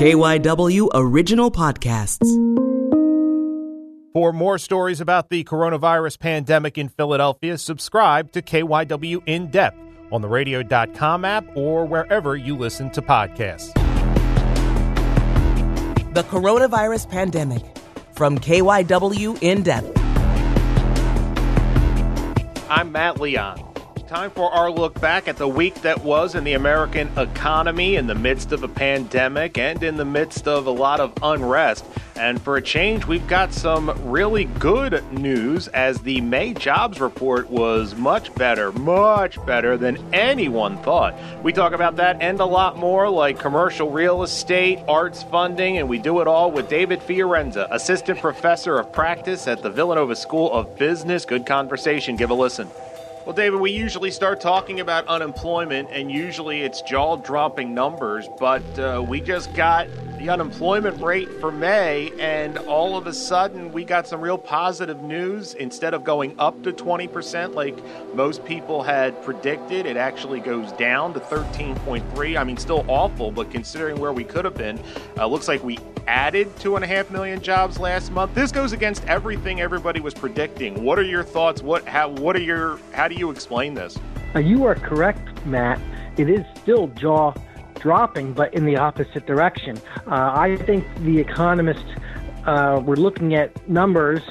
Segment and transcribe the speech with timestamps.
[0.00, 2.26] KYW Original Podcasts.
[4.14, 9.76] For more stories about the coronavirus pandemic in Philadelphia, subscribe to KYW In Depth
[10.10, 13.74] on the radio.com app or wherever you listen to podcasts.
[16.14, 17.62] The coronavirus pandemic
[18.14, 19.98] from KYW In Depth.
[22.70, 23.69] I'm Matt Leon.
[24.10, 28.08] Time for our look back at the week that was in the American economy in
[28.08, 31.84] the midst of a pandemic and in the midst of a lot of unrest.
[32.16, 37.48] And for a change, we've got some really good news as the May jobs report
[37.50, 41.16] was much better, much better than anyone thought.
[41.44, 45.88] We talk about that and a lot more, like commercial real estate, arts funding, and
[45.88, 50.52] we do it all with David Fiorenza, assistant professor of practice at the Villanova School
[50.52, 51.24] of Business.
[51.24, 52.16] Good conversation.
[52.16, 52.68] Give a listen.
[53.30, 58.64] Well, David, we usually start talking about unemployment, and usually it's jaw dropping numbers, but
[58.76, 59.86] uh, we just got
[60.18, 65.00] the unemployment rate for May, and all of a sudden we got some real positive
[65.02, 65.54] news.
[65.54, 67.78] Instead of going up to 20% like
[68.16, 72.36] most people had predicted, it actually goes down to 13.3.
[72.36, 74.82] I mean, still awful, but considering where we could have been,
[75.16, 78.34] uh, looks like we added two and a half million jobs last month.
[78.34, 80.82] This goes against everything everybody was predicting.
[80.84, 81.62] What are your thoughts?
[81.62, 83.98] What how what are your how do you explain this?
[84.34, 85.80] You are correct, Matt.
[86.16, 87.34] It is still jaw
[87.80, 89.80] dropping, but in the opposite direction.
[90.06, 91.90] Uh, I think the economists
[92.46, 94.22] uh, were looking at numbers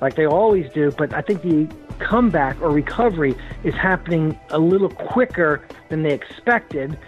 [0.00, 4.90] like they always do, but I think the comeback or recovery is happening a little
[4.90, 6.98] quicker than they expected.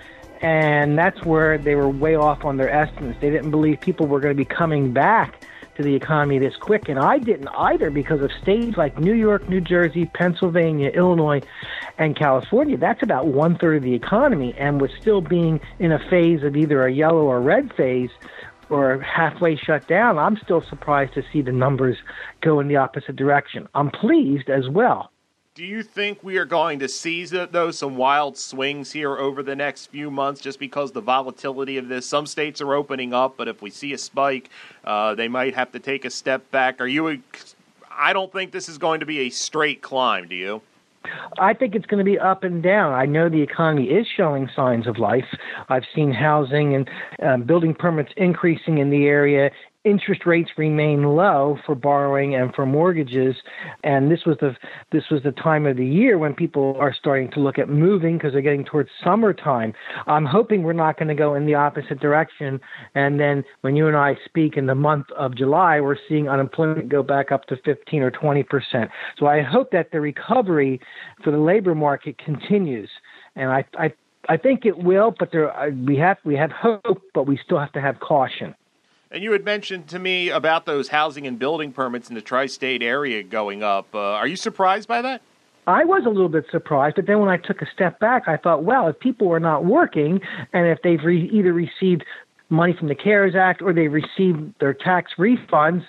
[0.42, 3.20] And that's where they were way off on their estimates.
[3.20, 5.42] They didn't believe people were going to be coming back
[5.76, 6.88] to the economy this quick.
[6.88, 11.42] And I didn't either because of states like New York, New Jersey, Pennsylvania, Illinois,
[11.98, 12.76] and California.
[12.76, 16.56] That's about one third of the economy and was still being in a phase of
[16.56, 18.10] either a yellow or red phase
[18.68, 20.18] or halfway shut down.
[20.18, 21.96] I'm still surprised to see the numbers
[22.40, 23.68] go in the opposite direction.
[23.74, 25.10] I'm pleased as well.
[25.56, 29.56] Do you think we are going to see though some wild swings here over the
[29.56, 32.06] next few months, just because the volatility of this?
[32.06, 34.50] Some states are opening up, but if we see a spike,
[34.84, 36.78] uh, they might have to take a step back.
[36.78, 37.22] Are you?
[37.90, 40.28] I don't think this is going to be a straight climb.
[40.28, 40.60] Do you?
[41.38, 42.92] I think it's going to be up and down.
[42.92, 45.24] I know the economy is showing signs of life.
[45.70, 46.90] I've seen housing and
[47.22, 49.50] um, building permits increasing in the area
[49.86, 53.36] interest rates remain low for borrowing and for mortgages.
[53.84, 54.56] And this was the
[54.90, 58.18] this was the time of the year when people are starting to look at moving
[58.18, 59.72] because they're getting towards summertime.
[60.06, 62.60] I'm hoping we're not going to go in the opposite direction.
[62.94, 66.88] And then when you and i speak in the month of july we're seeing unemployment
[66.88, 68.90] go back up to 15 or 20 percent.
[69.18, 70.80] So i hope that the recovery
[71.22, 72.90] for the labor market continues.
[73.36, 73.92] And i i
[74.28, 75.52] I think it will, but there
[75.86, 78.56] we have we have hope, but we still have to have caution.
[79.10, 82.46] And you had mentioned to me about those housing and building permits in the tri
[82.46, 83.94] state area going up.
[83.94, 85.22] Uh, are you surprised by that?
[85.68, 88.36] I was a little bit surprised, but then when I took a step back, I
[88.36, 90.20] thought, well, if people are not working
[90.52, 92.04] and if they've re- either received
[92.50, 95.84] money from the CARES Act or they received their tax refunds,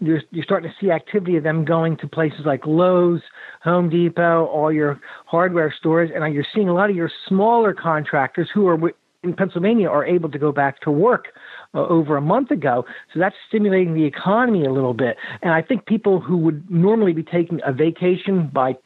[0.00, 3.20] you're, you're starting to see activity of them going to places like Lowe's,
[3.64, 8.48] Home Depot, all your hardware stores, and you're seeing a lot of your smaller contractors
[8.52, 8.78] who are
[9.22, 11.28] in Pennsylvania are able to go back to work
[11.74, 12.84] uh, over a month ago.
[13.12, 15.16] So that's stimulating the economy a little bit.
[15.42, 18.76] And I think people who would normally be taking a vacation by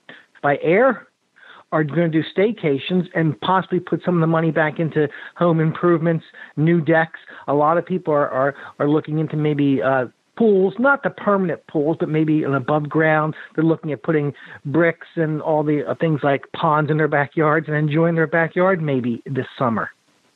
[0.43, 1.07] by air
[1.71, 5.59] are going to do staycations and possibly put some of the money back into home
[5.59, 6.25] improvements,
[6.57, 7.19] new decks.
[7.49, 10.07] A lot of people are are, are looking into maybe uh,
[10.37, 13.35] pools, not the permanent pools, but maybe an above ground.
[13.55, 14.33] They're looking at putting
[14.65, 18.83] bricks and all the uh, things like ponds in their backyards and enjoying their backyard
[18.83, 19.91] maybe this summer.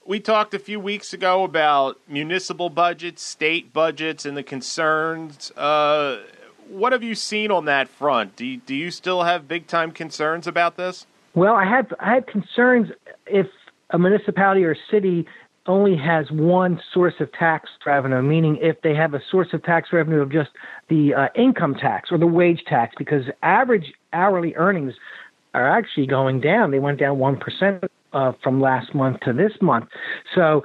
[0.06, 5.50] We talked a few weeks ago about municipal budgets, state budgets, and the concerns.
[5.56, 6.20] Uh,
[6.68, 8.36] what have you seen on that front?
[8.36, 11.06] Do you, do you still have big time concerns about this?
[11.34, 12.92] Well, I had I had concerns
[13.26, 13.48] if
[13.90, 15.26] a municipality or city
[15.66, 19.92] only has one source of tax revenue, meaning if they have a source of tax
[19.92, 20.50] revenue of just
[20.88, 24.94] the uh, income tax or the wage tax, because average hourly earnings
[25.52, 26.70] are actually going down.
[26.70, 29.86] They went down 1% uh, from last month to this month.
[30.34, 30.62] So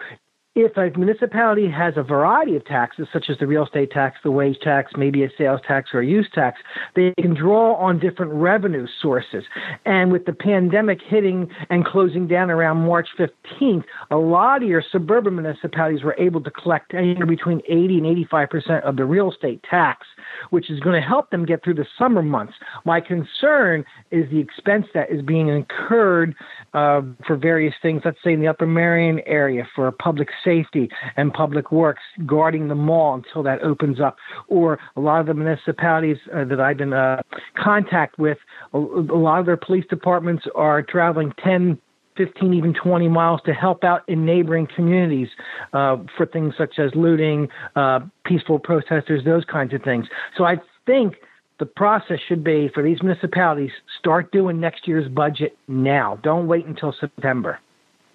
[0.53, 4.31] if a municipality has a variety of taxes, such as the real estate tax, the
[4.31, 6.59] wage tax, maybe a sales tax or a use tax,
[6.93, 9.45] they can draw on different revenue sources.
[9.85, 14.83] And with the pandemic hitting and closing down around March 15th, a lot of your
[14.91, 19.31] suburban municipalities were able to collect anywhere between 80 and 85 percent of the real
[19.31, 20.05] estate tax,
[20.49, 22.53] which is going to help them get through the summer months.
[22.83, 26.35] My concern is the expense that is being incurred
[26.73, 28.01] uh, for various things.
[28.03, 32.67] Let's say in the Upper Merion area for a public safety and public works guarding
[32.67, 34.17] the mall until that opens up.
[34.47, 37.21] Or a lot of the municipalities uh, that I've been uh,
[37.55, 38.37] contact with,
[38.73, 41.77] a, a lot of their police departments are traveling 10,
[42.17, 45.29] 15, even 20 miles to help out in neighboring communities
[45.73, 50.07] uh, for things such as looting, uh, peaceful protesters, those kinds of things.
[50.37, 51.15] So I think
[51.59, 56.19] the process should be for these municipalities start doing next year's budget now.
[56.23, 57.59] Don't wait until September.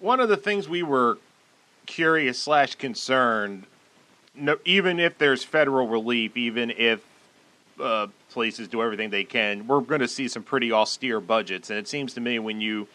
[0.01, 1.17] One of the things we were
[1.87, 3.65] curious slash concerned,
[4.35, 7.01] no, even if there's federal relief, even if
[7.81, 11.71] uh, places do everything they can, we're going to see some pretty austere budgets.
[11.71, 12.89] And it seems to me when you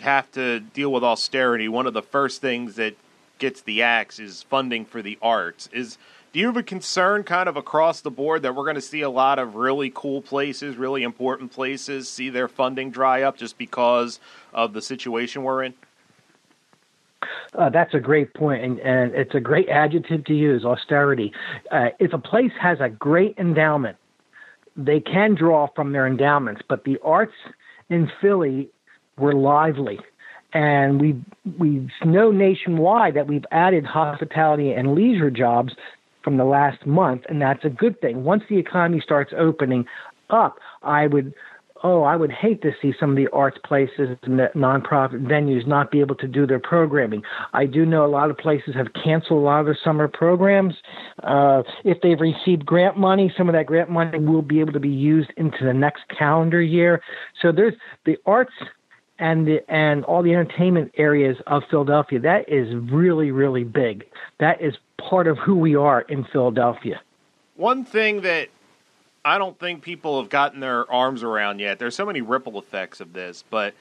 [0.00, 2.94] have to deal with austerity, one of the first things that
[3.38, 5.68] gets the axe is funding for the arts.
[5.72, 5.98] Is
[6.32, 9.00] do you have a concern kind of across the board that we're going to see
[9.00, 13.56] a lot of really cool places, really important places see their funding dry up just
[13.56, 14.20] because
[14.52, 15.74] of the situation we're in?
[17.54, 21.32] Uh, that's a great point, and, and, it's a great adjective to use austerity.
[21.70, 23.96] Uh, if a place has a great endowment,
[24.76, 27.32] they can draw from their endowments, but the arts
[27.88, 28.68] in Philly
[29.16, 29.98] were lively.
[30.52, 31.20] And we
[31.58, 35.74] we know nationwide that we've added hospitality and leisure jobs
[36.22, 38.24] from the last month, and that's a good thing.
[38.24, 39.84] Once the economy starts opening
[40.30, 41.34] up, I would
[41.82, 45.66] oh, I would hate to see some of the arts places and the nonprofit venues
[45.66, 47.22] not be able to do their programming.
[47.52, 50.74] I do know a lot of places have canceled a lot of their summer programs.
[51.22, 54.80] Uh, if they've received grant money, some of that grant money will be able to
[54.80, 57.02] be used into the next calendar year.
[57.40, 58.52] So there's the arts
[59.18, 62.20] and the, and all the entertainment areas of Philadelphia.
[62.20, 64.04] That is really really big.
[64.38, 67.00] That is part of who we are in Philadelphia.
[67.56, 68.48] One thing that
[69.24, 71.78] I don't think people have gotten their arms around yet.
[71.78, 73.74] There's so many ripple effects of this, but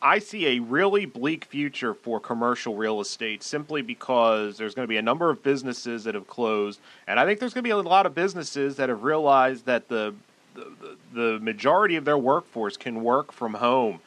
[0.00, 4.88] I see a really bleak future for commercial real estate simply because there's going to
[4.88, 7.70] be a number of businesses that have closed, and I think there's going to be
[7.70, 10.14] a lot of businesses that have realized that the
[10.54, 14.00] the, the majority of their workforce can work from home.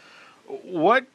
[0.63, 1.07] What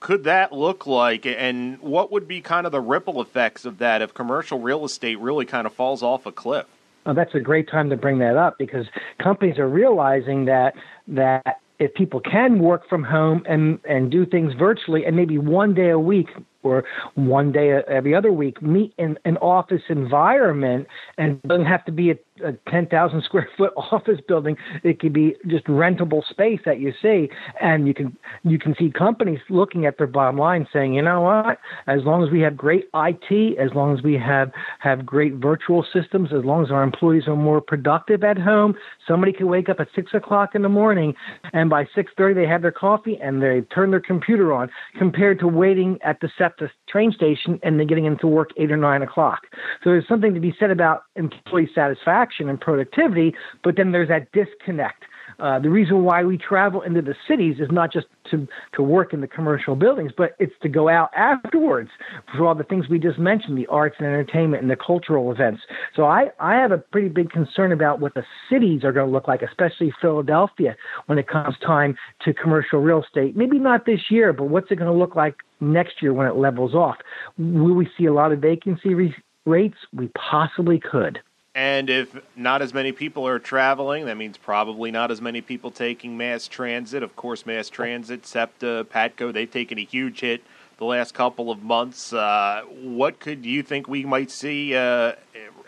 [0.00, 4.02] could that look like, and what would be kind of the ripple effects of that
[4.02, 6.66] if commercial real estate really kind of falls off a cliff?
[7.06, 8.86] Oh, that's a great time to bring that up because
[9.22, 10.74] companies are realizing that
[11.06, 15.72] that if people can work from home and and do things virtually and maybe one
[15.72, 16.28] day a week
[16.64, 21.92] or one day every other week meet in an office environment and doesn't have to
[21.92, 26.80] be a, a 10,000 square foot office building it could be just rentable space that
[26.80, 27.28] you see.
[27.60, 31.20] And you can you can see companies looking at their bottom line saying you know
[31.22, 31.58] what?
[31.86, 34.50] As long as we have great IT as long as we have
[34.80, 38.74] have great virtual systems as long as our employees are more productive at home
[39.06, 41.14] somebody can wake up at six o'clock in the morning
[41.52, 45.48] and by 6.30 they have their coffee and they turn their computer on compared to
[45.48, 49.02] waiting at the set the train station and then getting into work eight or nine
[49.02, 49.42] o'clock.
[49.82, 54.30] So there's something to be said about employee satisfaction and productivity, but then there's that
[54.32, 55.04] disconnect.
[55.38, 59.12] Uh, the reason why we travel into the cities is not just to, to work
[59.12, 61.90] in the commercial buildings, but it's to go out afterwards
[62.34, 65.60] for all the things we just mentioned, the arts and entertainment and the cultural events.
[65.94, 69.12] So I, I have a pretty big concern about what the cities are going to
[69.12, 73.36] look like, especially Philadelphia, when it comes time to commercial real estate.
[73.36, 76.36] Maybe not this year, but what's it going to look like next year when it
[76.36, 76.96] levels off?
[77.38, 79.76] Will we see a lot of vacancy re- rates?
[79.92, 81.20] We possibly could.
[81.56, 85.70] And if not as many people are traveling, that means probably not as many people
[85.70, 87.02] taking mass transit.
[87.02, 90.44] Of course, mass transit, SEPTA, PATCO, they've taken a huge hit
[90.76, 92.12] the last couple of months.
[92.12, 95.12] Uh, what could you think we might see uh,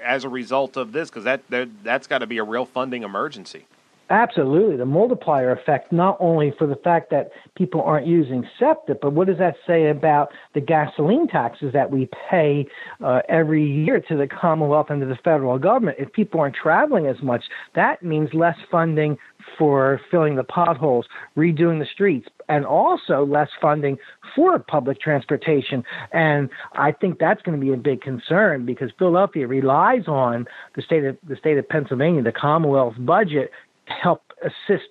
[0.05, 1.09] as a result of this?
[1.09, 3.65] Because that, that that's got to be a real funding emergency.
[4.11, 4.77] Absolutely.
[4.77, 9.27] The multiplier effect, not only for the fact that people aren't using SEPTA, but what
[9.27, 12.67] does that say about the gasoline taxes that we pay
[13.05, 15.99] uh, every year to the Commonwealth and to the federal government?
[16.01, 19.19] If people aren't traveling as much, that means less funding
[19.59, 23.99] for filling the potholes, redoing the streets, and also less funding
[24.35, 25.85] for public transportation.
[26.13, 30.83] And I think that's going to be a big concern because Philadelphia relies on the
[30.83, 33.51] state of the state of Pennsylvania, the Commonwealth's budget
[33.89, 34.91] help assist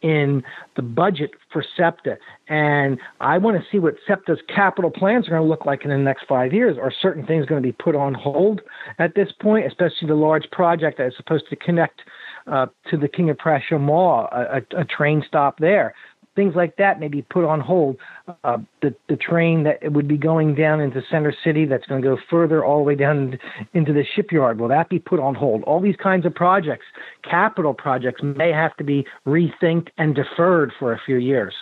[0.00, 0.42] in
[0.76, 2.18] the budget for SEPTA.
[2.48, 5.90] And I want to see what SEPTA's capital plans are going to look like in
[5.90, 6.76] the next five years.
[6.80, 8.60] Are certain things going to be put on hold
[8.98, 12.02] at this point, especially the large project that is supposed to connect
[12.46, 15.94] uh, to the King of Prussia Mall, a, a, a train stop there?
[16.38, 17.96] Things like that may be put on hold.
[18.44, 22.08] Uh, the the train that would be going down into Center City that's going to
[22.08, 23.36] go further all the way down
[23.74, 25.64] into the shipyard will that be put on hold?
[25.64, 26.84] All these kinds of projects,
[27.28, 31.54] capital projects, may have to be rethinked and deferred for a few years.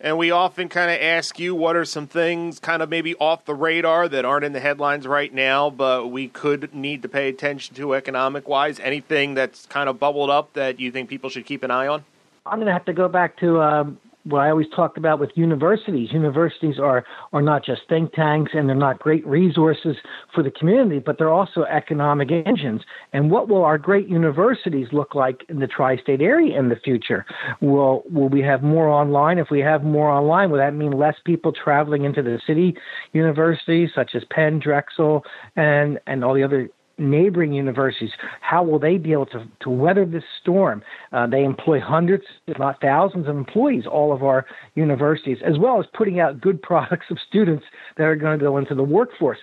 [0.00, 3.44] And we often kind of ask you what are some things kind of maybe off
[3.44, 7.28] the radar that aren't in the headlines right now, but we could need to pay
[7.28, 8.78] attention to economic wise?
[8.78, 12.04] Anything that's kind of bubbled up that you think people should keep an eye on?
[12.46, 15.30] I'm going to have to go back to um, what I always talked about with
[15.34, 16.10] universities.
[16.12, 19.96] Universities are are not just think tanks and they're not great resources
[20.34, 22.82] for the community, but they're also economic engines.
[23.12, 27.24] And what will our great universities look like in the tri-state area in the future?
[27.60, 29.38] Will will we have more online?
[29.38, 32.76] If we have more online, will that mean less people traveling into the city
[33.12, 35.24] universities such as Penn, Drexel,
[35.54, 38.10] and and all the other neighboring universities,
[38.40, 40.82] how will they be able to, to weather this storm?
[41.12, 45.78] Uh, they employ hundreds, if not thousands, of employees, all of our universities, as well
[45.78, 47.64] as putting out good products of students
[47.96, 49.38] that are going to go into the workforce.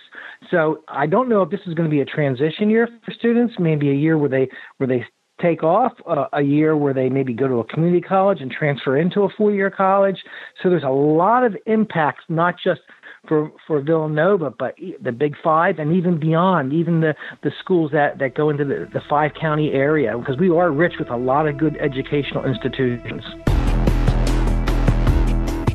[0.50, 3.56] So I don't know if this is going to be a transition year for students,
[3.60, 5.06] maybe a year where they where they
[5.42, 8.98] take off uh, a year where they maybe go to a community college and transfer
[8.98, 10.24] into a four year college.
[10.62, 12.82] So there's a lot of impacts, not just
[13.28, 18.20] for for Villanova, but the Big Five and even beyond, even the the schools that
[18.20, 21.48] that go into the, the five county area, because we are rich with a lot
[21.48, 23.24] of good educational institutions.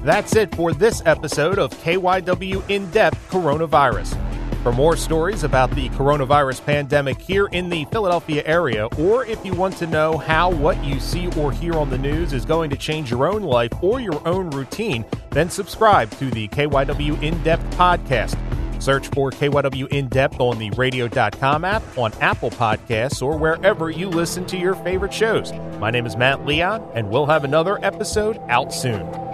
[0.02, 4.16] That's it for this episode of KYW In Depth Coronavirus.
[4.62, 9.54] For more stories about the coronavirus pandemic here in the Philadelphia area, or if you
[9.54, 12.76] want to know how what you see or hear on the news is going to
[12.76, 17.64] change your own life or your own routine, then subscribe to the KYW In Depth
[17.76, 18.36] podcast.
[18.82, 24.08] Search for KYW In Depth on the radio.com app, on Apple Podcasts, or wherever you
[24.08, 25.52] listen to your favorite shows.
[25.80, 29.27] My name is Matt Leon, and we'll have another episode out soon.